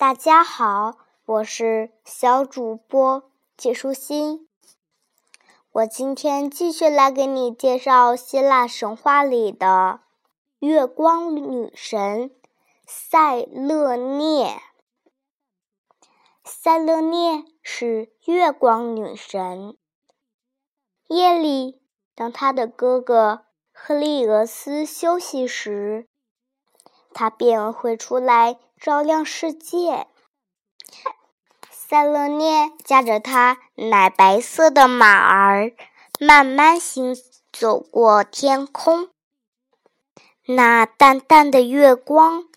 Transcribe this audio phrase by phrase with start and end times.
[0.00, 4.48] 大家好，我是小主播季舒心。
[5.72, 10.00] 我今天继续来给你介绍希腊神话里的
[10.58, 12.34] 月光女神
[12.86, 14.58] 塞勒涅。
[16.44, 19.76] 塞勒涅是月光女神。
[21.08, 21.82] 夜里，
[22.14, 26.08] 当她的哥哥赫利俄斯休息时，
[27.12, 30.06] 她便会出来照亮世界。
[31.70, 35.74] 塞勒涅驾着她奶白色的马儿，
[36.18, 37.14] 慢慢行
[37.52, 39.10] 走过天空。
[40.46, 42.48] 那淡淡的月光，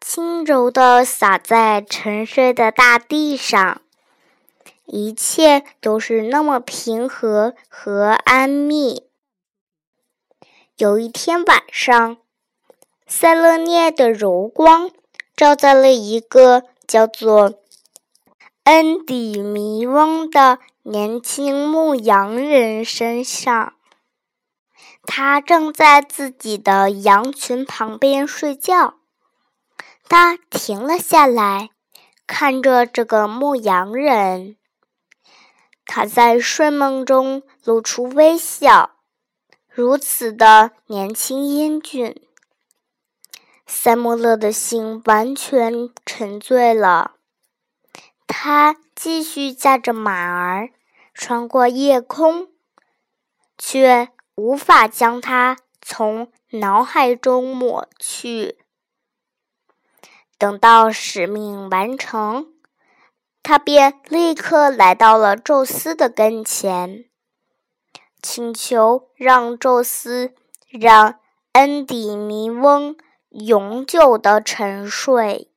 [0.00, 3.82] 轻柔地洒在沉睡的大地上，
[4.84, 9.02] 一切都是那么平和和安谧。
[10.76, 12.18] 有一天晚上，
[13.08, 14.92] 塞勒涅的柔光
[15.36, 17.54] 照在了一个叫做……
[18.64, 23.72] 恩底弥翁的年轻牧羊人身上，
[25.02, 28.94] 他正在自己的羊群旁边睡觉。
[30.08, 31.70] 他停了下来，
[32.24, 34.56] 看着这个牧羊人。
[35.84, 38.92] 他在睡梦中露出微笑，
[39.68, 42.22] 如此的年轻英俊。
[43.74, 47.12] 塞莫勒的心完全沉醉了。
[48.26, 50.68] 他继续驾着马儿
[51.14, 52.48] 穿过夜空，
[53.56, 58.58] 却无法将它从脑海中抹去。
[60.36, 62.52] 等到使命完成，
[63.42, 67.06] 他便立刻来到了宙斯的跟前，
[68.20, 70.34] 请求让宙斯
[70.68, 71.18] 让
[71.52, 72.96] 恩底弥翁
[73.32, 75.50] 永久的沉睡，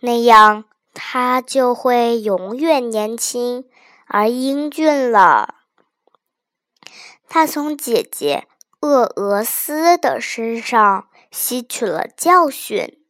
[0.00, 0.64] 那样。
[0.94, 3.66] 他就会永远年轻
[4.04, 5.54] 而英俊了。
[7.30, 8.46] 他从姐姐
[8.80, 13.02] 厄俄斯的身上吸取了教训，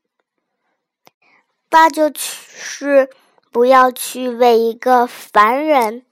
[1.71, 3.11] 那就是
[3.51, 6.07] 不要去为一个凡人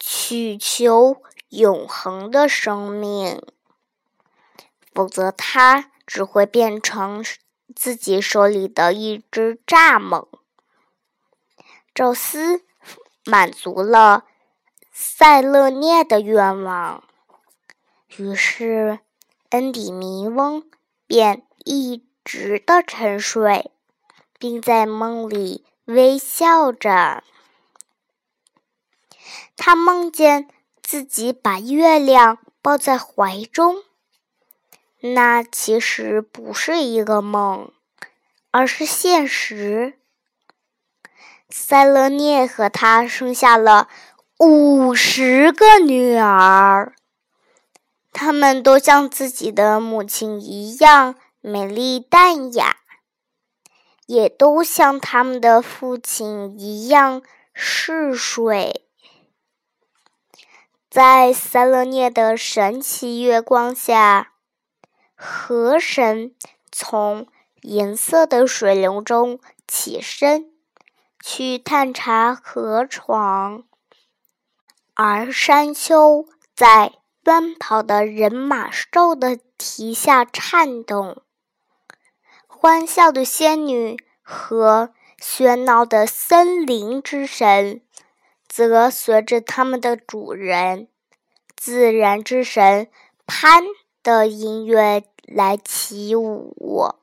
[0.00, 1.18] 祈求
[1.50, 3.42] 永恒的生命，
[4.94, 7.24] 否则他只会变成
[7.74, 10.28] 自己手里的一只蚱蜢。
[11.94, 12.62] 宙斯
[13.24, 14.24] 满足了
[14.92, 17.02] 塞勒涅的愿望，
[18.18, 18.98] 于是
[19.48, 20.68] 恩底弥翁
[21.06, 23.70] 便一直的沉睡，
[24.38, 27.24] 并在梦里微笑着。
[29.56, 30.46] 他梦见
[30.82, 33.82] 自己把月亮抱在怀中，
[35.04, 37.72] 那其实不是一个梦，
[38.52, 39.94] 而是现实。
[41.50, 43.88] 塞勒涅和他生下了
[44.38, 46.94] 五十个女儿，
[48.12, 52.76] 她们都像自己的母亲一样美丽淡雅，
[54.06, 58.86] 也都像他们的父亲一样嗜睡。
[60.88, 64.31] 在塞勒涅的神奇月光下，
[65.24, 66.34] 河神
[66.70, 67.26] 从
[67.60, 70.48] 银色的水流中起身。
[71.24, 73.62] 去探查河床，
[74.94, 81.22] 而山丘在奔跑的人马兽的蹄下颤动，
[82.48, 87.80] 欢笑的仙女和喧闹的森林之神，
[88.48, 90.88] 则随着他们的主人
[91.56, 92.90] 自然之神
[93.26, 93.62] 潘
[94.02, 96.94] 的音乐来起舞。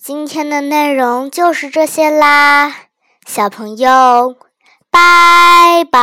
[0.00, 2.74] 今天的内容就是这些啦
[3.24, 4.36] 小朋友
[4.90, 6.02] 拜拜。